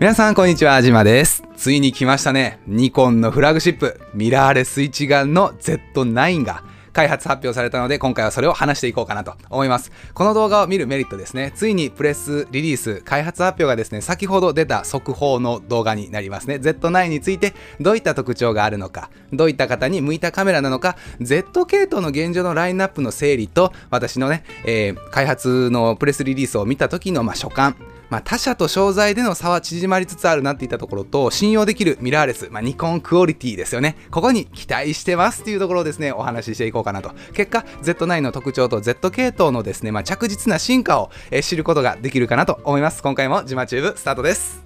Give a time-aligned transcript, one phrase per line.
[0.00, 1.42] 皆さんこんにちは、あじまです。
[1.56, 2.60] ついに来ましたね。
[2.68, 6.62] ニコンのフラグシップ、ミラーレス一眼の Z9 が
[6.92, 9.90] 開発発表されたので、今回はそれを話していこうかなと思います。
[10.14, 11.52] この動画を見るメリットですね。
[11.56, 16.60] ついにプレスリリース、開発発表がですね、先ほど出た速報の動画になりますね。
[16.62, 27.74] Z9 についてどういった特徴があるのか、どういった方に向いたカメラなのか、Z 系統の現状のラインナップの整理と、私のね、えー開発のプレスリリースを見た時のま所感、
[28.10, 33.96] まあ、他社と商材での差は縮まりつつあるなっていったところと、信用できるミラーレス、まあ、ニコンクオリティですよね。
[34.10, 37.12] ここに期待してますっていうところをですね、お話ししていこうかなと。
[37.32, 43.02] 結果、Z9 の特徴と Z 系統のですね、まあ、着実な進化を、え知ることができるかなと思います。
[43.02, 44.64] 今回もジマチューブスタートです。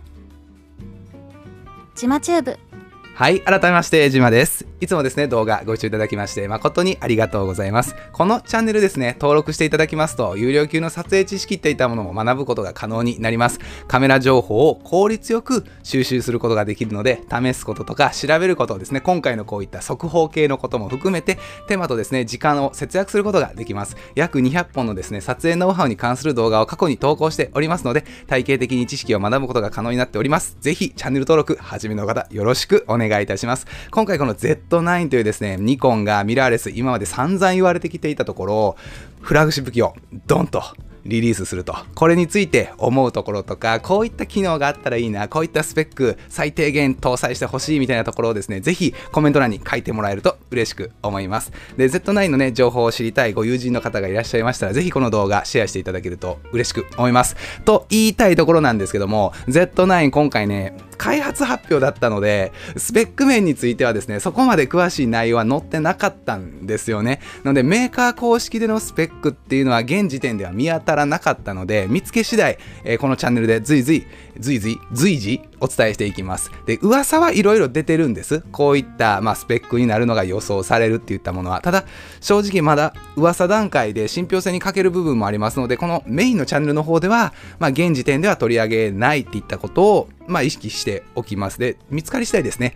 [1.95, 2.71] ジマチューブ
[3.15, 4.66] はい、改めまして、ジマです。
[4.80, 7.95] いつもですね、動画ご視聴いただきまして、誠にありがとうございます。
[8.11, 13.60] このチャンネルですね、登録していただきますと、有料級の撮影知識っていったものも学ぶことが可能になります。
[13.87, 21.38] カメラ情報を効率よく収集することができるので、試すこととか調べることをですね、今回のこういった速報系のことも含めて、
[21.69, 23.95] 手間とですね、時間を節約することができます。
[24.15, 30.57] 約200本のですね、撮影ノウハウに関する動画を過去に投稿しておりますので、体系的に知識を学ぶことが可能になっております。
[30.60, 33.66] ぜひ、チャンネル登録、初めの方、よろしくお願いします願いたします。
[33.90, 38.76] 今回この Z9 というですね、ニコンがミラーレス、今まで散々言われてきていたところを、
[39.20, 39.95] フラグシップ機を
[40.26, 40.62] ドンと
[41.04, 41.76] リリースすると。
[41.95, 51.52] これについて思うところとか、こういった機能があったらいいな、こういったスペック最低限搭載してほしいみたいなところをですね、ぜひコメント欄に書いてもらえると嬉しく思います。
[51.76, 57.36] で、Z9 のね、情報を知りたいご友人の方がいらっしゃいましたら、ぜひこの動画シェアしていただけると嬉しく思います。
[57.64, 67.20] と言いたいところなんですけども、Z9 今回ね、開発発表だったので、スペック面についてはですね、そこまで詳しい内容は載ってなかったんですよね。
[67.42, 74.06] なので、メーカー公式でのスペックっていうのは現時点では見当たらなかったので、見つけ次第、えーこのチャンネルで随随、
[74.38, 76.50] 随随、随時お伝えしていきます。
[76.66, 78.42] で、噂はいろいろ出てるんです。
[78.50, 81.60] こういった、まあ、スペックになるのが予想されるっていったものは。
[81.62, 81.84] ただ、
[82.20, 91.60] 正直まだ噂段階で信憑性に欠ける部分もありますので、このメインのチャンネルの方では、まあ、現時点では取り上げないっていったことを、まあ、意識しておきます。
[91.60, 92.75] で、見つかり次第ですね。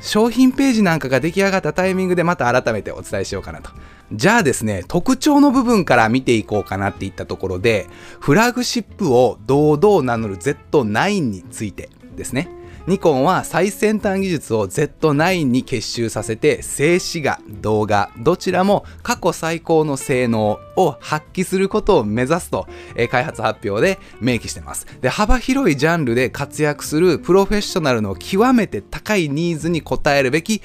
[0.00, 3.70] 商品ページなんかが出来上がったタイミングでまた改めてお伝えしようかなと。
[4.12, 7.86] じゃあですね、特徴の部分から見ていこうかなっていったところで、
[8.20, 12.48] フラグシップを堂々名乗る Z9 についてですね。
[12.88, 24.86] ニコンは最先端技術を Z9 に結集させて静止画、動画、どちらも過去最高の性能を発揮することを目指すと、えー開発発表で明記してます。
[25.00, 30.62] で、幅広いジャンルで活躍するプロフェッショナルの極めて高いニーズに応えるべき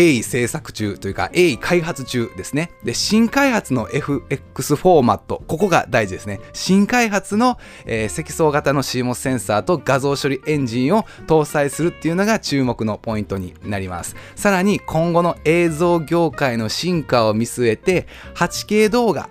[0.00, 2.70] 鋭意制作中というか鋭意開発中ですね。
[2.84, 6.40] で、新開発の FX フォーマット、ここが大事ですね。
[6.54, 14.16] 新開発の、えー積層型の CMOS センサーと画像処理エンジンを搭載するっていうのが注目のポイントになります。
[14.36, 19.28] さらに今後の映像業界の進化を見据えて 8K 動画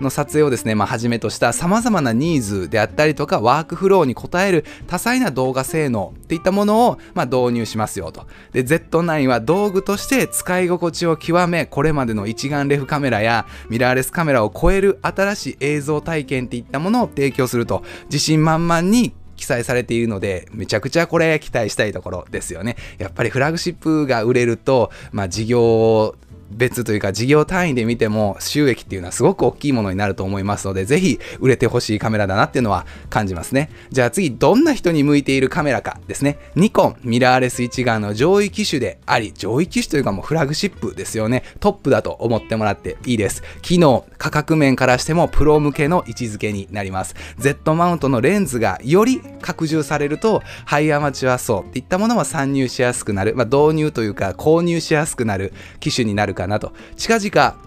[0.00, 8.26] の撮影をですね、まあ、はじめとした様々なニーズであったりとかワークフローに応える多彩な動画性能っていったものを、まあ、導入しますよと。
[8.52, 22.76] で、Z9 は道具として使い心地を極め、これまでの一眼レフカメラやミラーレスカメラを超える新しい映像体験っていったものを提供すると、自信満々に記載されているので、めちゃくちゃこれ期待したいところですよね。
[22.98, 26.16] やっぱりフラグシップが売れると、まあ、事業
[26.50, 33.70] 別というか事業単位で見ても収益っていうのはすごく大きいものになると思いますのでぜひ売れてほしいカメラだなっていうのは感じますね。
[33.90, 36.38] じゃあ次どんな人に向いているカメラかですね。
[36.54, 41.42] ニコンミラーレス一眼の上位機種であり上位機種というかもうフラグシップですよね。
[41.60, 43.42] トップだと思ってもらっていいです。
[43.62, 47.14] 機能価格面からしてもプロ向けの位置づけになります。
[47.38, 57.66] Z マウントのレンズがより拡充されるとハイアマチュア層っていったものは参入しやすくなる、まあ、導入というか購入しやすくなる機種になるかなと近々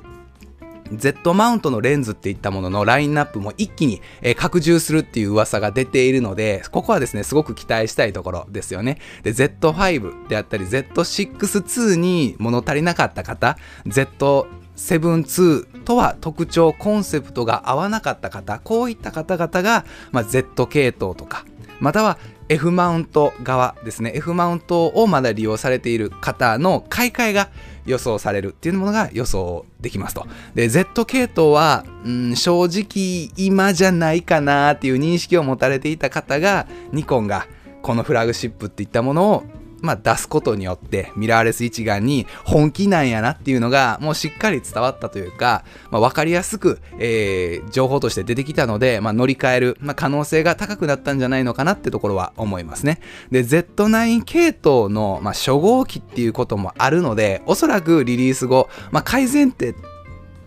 [0.94, 9.00] Z マウントのレンズっていったもののラインナップも一気に、え拡充するっていう噂が出ているので、ここはですね、すごく期待したいところですよね。
[9.24, 21.46] で、Z5 であったり Z6-2 に物足りなかった方、Z7-2 とは特徴、コンセプトが合わなかった方、こういった方々が、まあ、Z 系統とか、
[21.80, 22.18] または
[22.50, 27.50] F マウント側ですね F マウントをまだ利用されている方の買い替えが
[27.90, 30.28] 予想されるっていうものが予想できますと。
[30.54, 37.48] で Z 系統は、うん、正直今じゃないかなっていう認識を持たれていた方がニコンが
[37.82, 39.44] このフラグシップっていったものを
[39.82, 53.00] まあ、出すことによってミラーレス一眼に本気なんやなっていうのがもうしっかり伝わったというか、まあ、分かりやすく、えー、情報として出てきたので、まあ、乗り換える、まあ、可能性が高くなったんじゃないのかなってところは思いますね。
[53.32, 59.76] で Z9 系統の、まあ、初号機っていうこともあるのでおそらくリリース後、まあ、改善点っ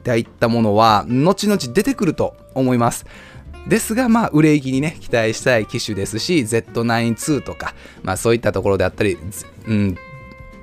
[0.03, 3.07] ていったものは後々出てくると思います。
[3.67, 9.17] ですが、まあ、売れ行きにね、期待したい機種ですし、Z92 とか、まあ、そういったところであったり、
[9.67, 9.97] うん、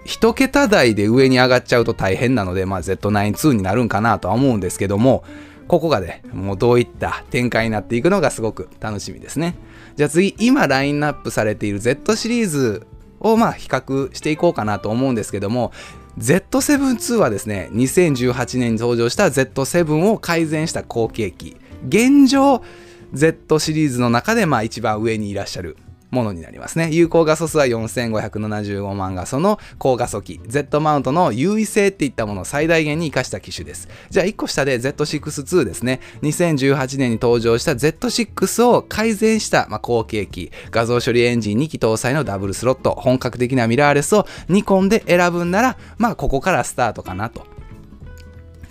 [0.03, 5.23] 一桁台で上に上がっちゃうと大変なので、まあ、Z92 になるんかなとは思うんですけども、
[5.67, 9.55] ここがね、もうどういった展開になっていくのがすごく楽しみですね。
[9.95, 12.87] じゃあ次、今ラインナップされている Z シリーズ
[13.19, 15.71] をまあ比較していこうかなと思うんですけども、
[16.17, 21.55] Z7-2 はですね、2018年に登場した Z7 を改善した後継機。
[21.87, 22.63] 現状、
[23.13, 25.77] Z シリーズの中でまあ一番上にいらっしゃる
[26.11, 26.89] ものになりますね。
[26.91, 30.39] 有効画素数は4575万画素の高画素機。
[30.47, 33.87] Z マウントの優位性っていったものを最大限に活かした機種です。
[34.09, 35.99] じゃあ1個下で Z6-2 ですね。
[36.23, 40.51] 2018年に登場した Z6 を改善した、まあ、後継機。
[40.71, 42.95] 画像処理エンジン2機搭載のダブルスロット。
[42.95, 47.45] 本格的なミラーレスをニコンで選ぶんなら、まあここからスタートかなと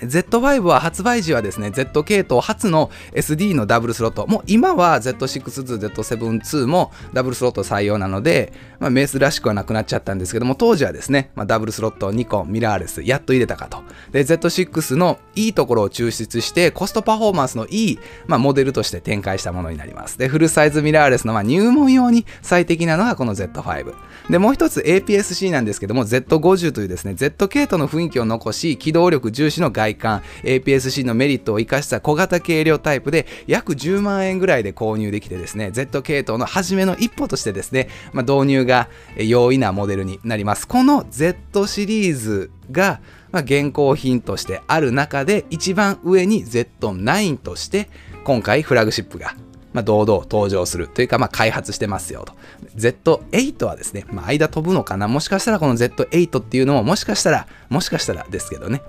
[0.00, 13.82] Z5 は発売時はですね、Z 系統初の SD のダブルスロット、もう今は Z6Z72 もダブルスロット採用なので、まあ、メースらしくはなくなっちゃったんですけども、当時はですね、まあ、ダブルスロット、ニコン、ミラーレス、やっと入れたかと。
[14.12, 20.18] で、Z6 のいいところを抽出して、コストパフォーマンスのいい、まあ、モデルとして展開したものになります。
[20.18, 23.94] で、フルサイズミラーレスの、ま、入門用に最適なのがこの Z5。
[24.30, 40.66] で、もう一つ APS-C なんですけども、Z50 というですね、Z 系統の雰囲気を残し、機動力重視の外観、APS-C のメリットを生かした小型軽量タイプで、約10万円ぐらいで購入できてですね、Z 系統の初めの一歩としてですね、まあ、導入が容易なモデルになります。
[40.66, 43.00] この Z シリーズが、
[43.30, 47.90] まあ、現行品としてある中で一番上に Z9 として
[48.24, 49.34] 今回フラグシップが
[49.74, 52.32] まあ、堂々登場するというか、まあ、開発してますよと。
[52.76, 55.08] Z8 はですね、まあ、間飛ぶのかな？
[55.08, 58.80] もしかしたらこの Z8 っていうのももしかしたら、もしかしたらですけどね。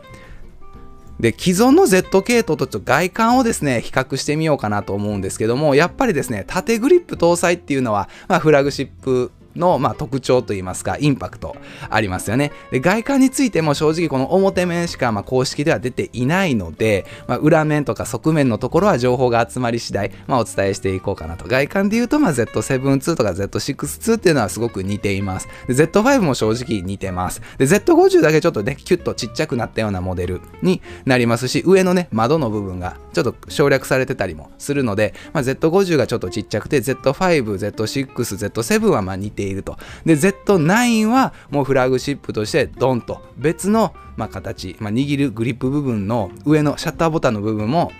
[1.20, 11.56] で、既存の Z 系統とちょっと外観をですね、比較してみようかなと思うんですけども、やっぱりですね、縦グリップ搭載っていうのは、まあ、フラグシップの、まあ、特徴といいますか、インパクト
[11.90, 12.52] ありますよね。
[12.72, 21.48] で外観についても正直この表面しか、まあ、公式では出ていないので、まあ、裏面とか側面のところは情報が集まり次第、まあ、お伝えしていこうかなと。
[21.48, 25.48] 外観で言うと、まあ、Z7-2 とか Z6-2 っていうのはすごく似ています。
[25.68, 27.42] Z5 も正直似てます。
[27.60, 39.78] Z50 だけちょっとね、キュッとちっちゃくなったようなモデルになりますし、上のね、窓の部分がちょっと省略されてたりもするので、まあ、Z50 がちょっとちっちゃくて、Z5、Z6、Z7 はまあ似てていると。
[40.06, 47.92] で、Z9 はもうフラグシップとしてドンと別の、まあ、形、まあ、握るグリップ部分の上のシャッターボタンの部分も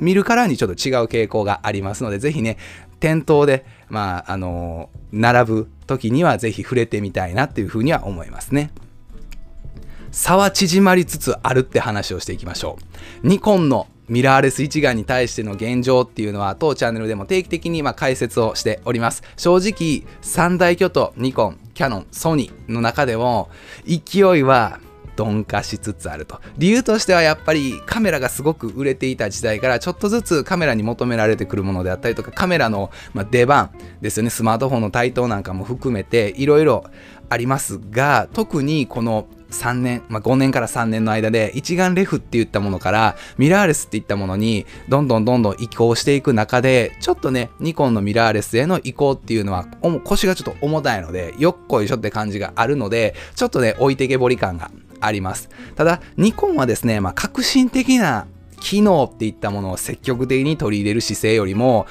[0.00, 2.58] 見るからにちょっと違う傾向がありますので、ぜひね、
[2.98, 8.72] 店頭で、まあ、あのー、並ぶ時にはぜひ触れてみたいなっていうふうには思いますね。
[10.10, 12.78] 差は縮まりつつあるって話をしていきましょ
[13.22, 13.28] う。
[13.28, 19.22] ニコンのミラーレス一眼に対しての現状っていうのは当チャンネルでも定期的にま解説をしております。
[19.36, 23.50] 正直三大巨頭ニコン、キャノン、ソニーの中でも
[23.86, 24.80] 勢いは
[25.18, 26.40] 鈍化しつつあると。
[26.56, 32.90] 理由としてはやっぱりカメラがすごく売れていた時代からちょっとずつカメラに求められてくるものであったりとかカメラの
[33.30, 34.30] 出番ですよね。
[34.30, 36.84] スマートフォンの台頭なんかも含めていろいろ
[37.28, 49.66] ありますが特にこの3年、まあ、5年から3年の間で一眼レフっていったものからミラーレスっていったものにどんどんどんどん移行していく中でちょっとねニコンのミラーレスへの移行っていうのは
[50.04, 54.70] 腰がちょっと重たいのでよっこいしょって感じがあるのでちょっとね置いてけぼり感が
[55.00, 55.48] あります。
[55.76, 58.26] ただニコンはですね、まあ、革新的な
[58.60, 61.86] 機能っていったものを積極的に取り入れる姿勢よりも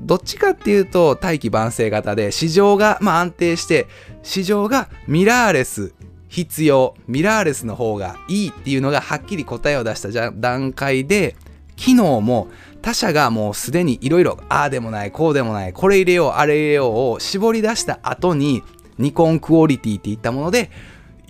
[0.00, 3.86] どっちかっていうと大器晩成型で市場がま安定して
[4.22, 5.94] 市場がミラーレス
[6.28, 11.36] 必要ミラーレスの方がいいっていうのがはっきり答えを出した段階で
[11.76, 12.48] 機能も
[12.82, 18.62] 他社がもうすでにいろいろああでもないこうでもないこれ入れようあれ入れようを絞り出した後に
[18.98, 20.70] ニコンクオリティっていったもので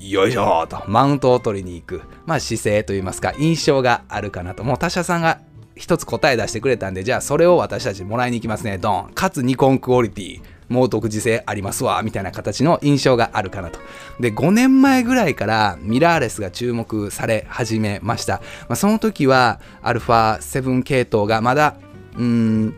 [0.00, 4.64] よいしょとマウントを取りに行く、まあ、姿勢といいますか印象があるかなと。
[4.64, 5.40] もう他社さんが
[5.76, 8.78] 一つ答え出してくれたんでじゃあそれを私たちもらいに行きますね。
[8.78, 9.11] ドン。
[9.14, 10.42] かつニコンクオリティ。
[10.71, 13.79] もう独自性ありますわ、みたいな形の印象があるかなと。
[14.21, 18.41] で、5年前ぐらいからミラーレスが注目され始めました。
[18.69, 21.77] まあ、その時は α7 系統がまだ、
[22.17, 22.75] うーん、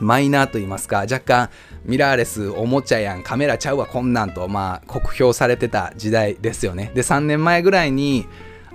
[0.00, 1.50] マイナーと言いますか、若干
[1.84, 6.90] ミラーレスおもちゃやん、カメラちゃうわこんなんと、まあ、酷評されてた時代ですよね。
[6.94, 8.26] で、3年前ぐらいに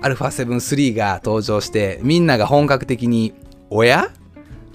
[0.01, 3.33] α7-3 が登場して、みんなが本格的に、
[3.69, 4.09] おや？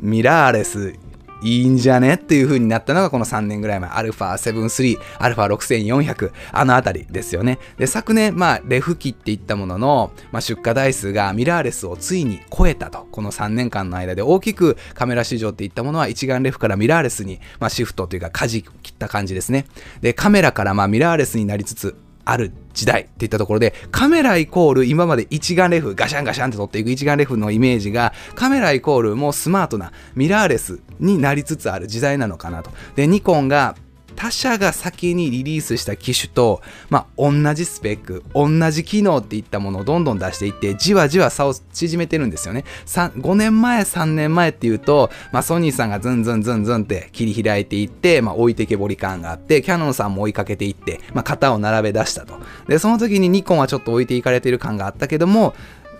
[0.00, 0.94] ミラーレス
[1.42, 7.58] いいんじゃねっていう風になったのがこの3年ぐらい前、α7-3、α6400、あのあたりですよね。
[7.76, 13.06] で、昨年、まあ、レフ機っていったものの、まあ、出荷台数がミラーレスをついに超えたと。
[13.10, 19.66] この3年間の間で大きくカメラ市場っていったものは一眼レフからミラーレスに、まあ、シフトというか舵切った感じですね。
[20.00, 21.96] で、カメラからまあミラーレスになりつつ
[22.30, 32.70] ある時代っていったところでカメライコール今まで一眼レフガシャンガシャンって撮っていく一眼レフのイメージがカメライコールもうスマートなミラーレスになりつつある時代なのかなと。
[32.96, 33.76] でニコンが
[34.18, 36.60] 他社が先にリリースした機種と、
[36.90, 42.64] まあ、同じスペック、同じ機能っていったものをどんどん出していって、じわじわ差を縮めてるんですよね。
[42.86, 52.40] 5年前、3年前っていうと、まあ、ソニーさんがズンズンズンズンって切り開いていって、まあ、置いてけぼり感があって、キャノンさんも追いかけていって、まあ、型を並べ出したと。
[52.66, 55.54] で、その時にニコンはちょっと置いていかれてる感があったけども、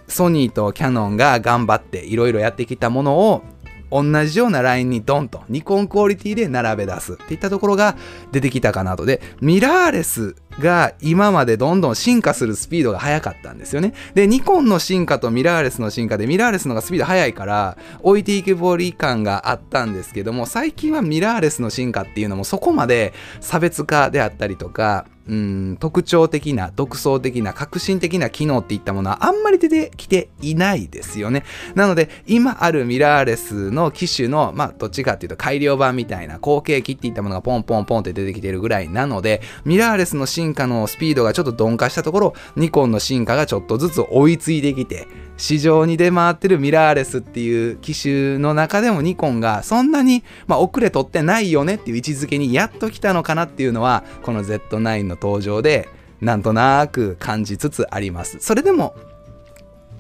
[0.09, 3.45] ソニーとキャノンが頑張っていろいろやってきたものを
[3.91, 7.97] 同じようなラインにドンとニコンクオリティで並べ出すっていったところが
[8.33, 9.07] 出てきたかなと。
[9.07, 13.95] で、ミラーレスが今までどんどん進化するスピードが速かったんですよね。
[14.15, 31.45] で、ニコンの進化とミラーレスの進化でミラーレスのがスピード速いから置いていけぼり感があったんですけども最近はミラーレスの進化っていうのもそこまで差別化であったりとかうん特徴的な独創的な革新的な機能っていったものはあんまり出てきていないですよね。
[31.75, 45.07] なので今あるミラーレスの機種のまあどっちかっていうと改良版みたいな後継機っていったものがポンポンポンって出てきてるぐらいなのでミラーレスの進化のスピードがちょっと鈍化したところニコンの進化がちょっとずつ追いついてきて
[45.39, 55.89] 市場に出回ってるミラーレスっていう機種の中でもニコンがそんなに、まあ、遅れ取ってないよねっていう位置づけにやっと来たのかなっていうのはこの Z9 の登場で
[56.21, 58.39] なんとなく感じつつあります。
[58.41, 58.95] それでも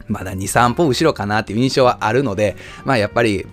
[0.09, 3.47] まだ2、3歩後ろかなっていう印象はあるので、まあやっぱり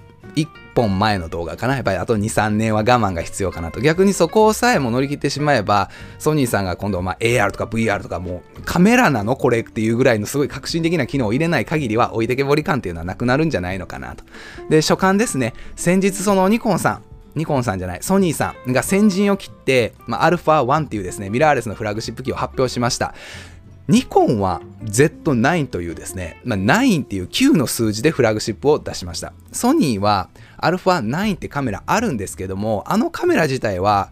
[0.75, 1.75] 本前の動画かな。
[1.75, 3.79] やっぱりあと2、3年は我慢が必要かなと。
[3.79, 5.89] 逆にそこをさえも乗り切ってしまえば、
[6.19, 9.35] ソニーさんが今度まあ AR とか VR とかもうカメラなの？
[9.35, 14.23] これっていうぐらいのすごい革新的な機能を入れない限りは置いてけぼり感っていうのはなくなるんじゃないのかなと。
[14.69, 15.53] で、所感ですね。
[15.75, 17.03] 先日そのニコンさん、
[17.35, 23.13] ニコンさんじゃない、ソニーさんが先陣を切って、まあ、α1 っていうですね、ミラーレスのフラッグシップ機を発表しました。
[23.87, 29.33] ニコンは Z9 というですね、まあ、9っていう9の数字でフラグシップを出しました。
[29.51, 34.11] ソニーは α9 ってカメラあるんですけども、あのカメラ自体は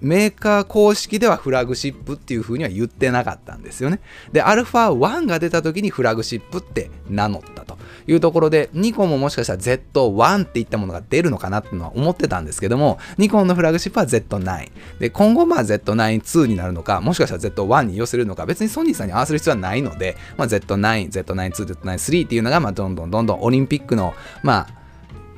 [0.00, 4.00] メーカー公式ではフラグシップっていう風には言ってなかったんですよね。
[4.32, 14.70] で、α1 が出た時にフラグシップって名乗ったというところで、ニコンももしかしたら Z1 っていったものが出るのかなってのは思ってたんですけども、ニコンのフラグシップは Z9。
[14.98, 24.85] で、今後まあ Z92 になるのか、もしかしたら Z1 に寄せるのか、別にソニーさんに合わせる必要はないので、まあ、Z9、Z92、Z93 っていうのが、まあ、どんどんどんどんオリンピックの、まあ、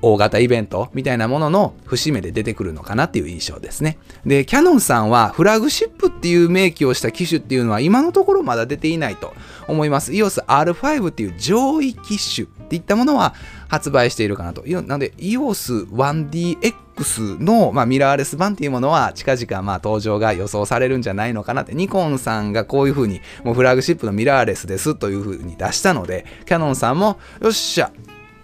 [0.03, 3.99] 大型イベントみたいなものの節目で出てくるのかなっていう印象ですね。
[4.25, 9.35] で、キャノンさんはフラグシップっていう明記をした機種っていうのは今のところまだ出ていないと
[9.67, 10.13] 思います。
[10.13, 13.35] EOS R5 っていう上位機種っていったものは
[13.69, 14.63] 発売しているかなと。
[14.67, 21.75] なので EOS1DX の、まあ、ミラーレス版っていうものは近々まあ登場が予想されるんじゃないのかなって。
[21.75, 27.91] ニコンさんがこういう風にもうフラグシップのミラーレスですという風に出したので、キャノンさんもよっしゃ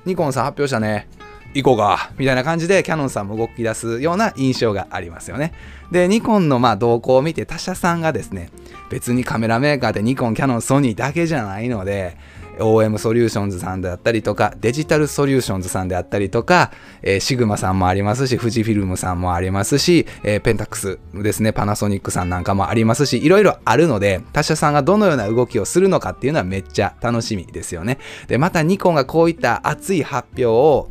[0.05, 1.09] ニコンさん発表したね。
[1.55, 5.53] 行こうかみたいな感じでキャノンさんも動き出すような印象がありますよね。
[5.91, 8.51] で、ニコンのまあ動向を見て他社さんがですね、
[8.91, 12.17] 別にカメラメーカーでニコン、キャノン、ソニーだけじゃないので、
[12.59, 16.71] OM ソリューションズさんであったりとか、デジタルソリューションズさんであったりとか、
[17.03, 27.99] えー、シグマさんもありますし、富士フィルムさんもありますし、えー、ペンタックスですね、パナソニックさんなんかもありますし、いろいろあるので、他社さんがどのような動きをするのかっていうのはめっちゃ楽しみですよね。
[28.29, 30.91] で、またニコンがこういった熱い発表を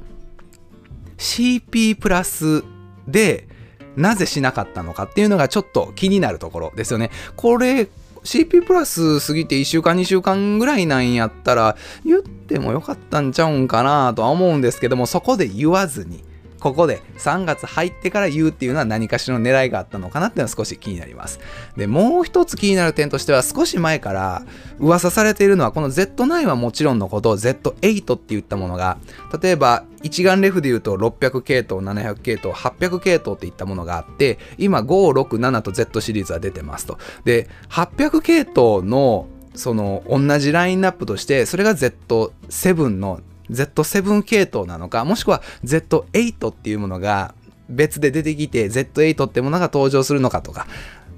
[1.24, 2.64] CP プラス
[3.08, 3.48] で
[3.96, 7.12] なぜしなかったのかっていうのがちょっと気になるところですよね。
[7.38, 7.88] これ
[8.24, 16.24] CP プラス過ぎて1週間2週間ぐらいなんやったら言ってもよかったんちゃうんかなとは思うんですけどもそこで言わずに
[16.64, 21.42] ここで3月入ってから言うっていうのは何かしらの狙いがあったのかなっていうのは少し気になります。
[21.76, 24.44] で、もう一つ気になる点としては少し前から
[24.80, 28.98] 噂されているのはこの Z9 はもちろんのこと Z8 って言ったものが
[29.42, 36.98] 例えば一眼レフで言うと600系統、700系統、800系統っていったものがあって今5、6、7と Z シリーズは出てますと。
[37.26, 43.20] で、800系統のその同じラインナップとしてそれが Z7 の
[43.54, 47.34] Z7 系統なのか、もしくは Z8 っていうものが
[47.70, 50.68] 別で出てきて Z8 ってものが登場するのかとか、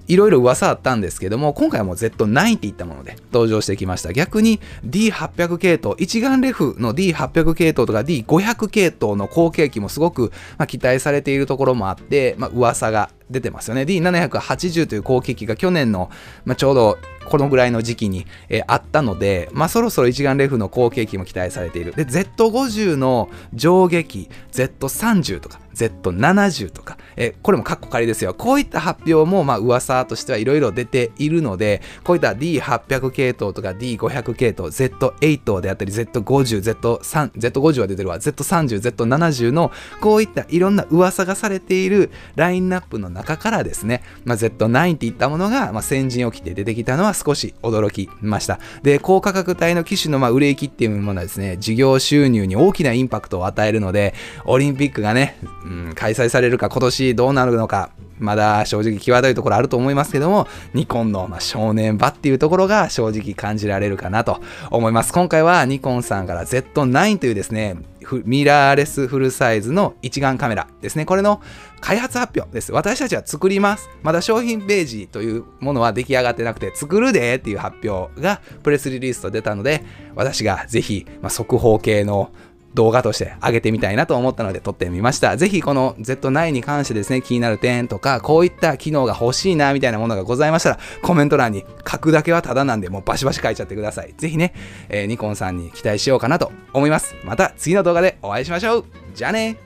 [0.07, 4.13] いろいろ噂あったんですけども、今回はもう Z9 っていったもので登場してきました。
[4.13, 13.83] 逆に D800 系統、一眼レフの D800 系統とか D500 系統の後継機もすごく、ま、期待されているところもあって、まあ、噂が出てますよね。
[13.83, 16.09] D780 という後継機が去年の、
[16.45, 21.93] まあ、ちょうどこのぐらいの時期に、えー、あったので、まあ、そろそろ一眼レフの後継機も期待されている。
[21.93, 28.33] で、Z50 の上下機、Z30 とか、Z70 とか、え、これもカッコ仮ですよ。
[28.33, 48.59] こういった発表も、まあ、噂としてはいろいろ出ているので、こういった D800 系統とか D500 系統、Z8 であったり、Z50、Z3、Z50 は出てるわ、Z30、Z70 の、こういったいろんな噂がされているラインナップの中からですね、まあ、Z9 っていったものが、まあ、先陣を切って出てきたのは少し驚きました。
[48.83, 54.13] で、高価格帯の機種のまあ売れ行きっていうものはですね、事業収入に大きなインパクトを与えるので、
[54.45, 65.11] オリンピックがね、うん、開催されるか今年どうなるのか、まだ正直際どいところあると思いますけども、ニコンのま正念場っていうところが正直感じられるかなと思います。
[65.11, 67.75] 今回はニコンさんから Z9 というですね、
[68.23, 71.05] ミラーレスフルサイズの一眼カメラですね。
[71.05, 71.41] これの
[71.81, 72.71] 開発発表です。
[72.71, 73.89] 私たちは作ります。
[74.01, 79.83] まだ商品ページというものは出来上がってなくて、作るでっていう発表がプレスリリースと出たので、
[80.15, 82.31] 私がぜひ、ま、速報系の
[82.75, 85.37] 動画として上げてみたいなと思ったので撮ってみました。
[85.37, 94.13] ぜひこの Z9 に関してですね、気になる点とか、こういった機能が欲しいなみたいなものがございましたら、コメント欄に書くだけはただなんで、もうバシバシ書いちゃってください。
[94.17, 94.53] ぜひね、
[94.89, 97.15] えー、ニコンさんに期待しようかなと思います。
[97.23, 98.85] また次の動画でお会いしましょう。
[99.15, 99.64] じゃあね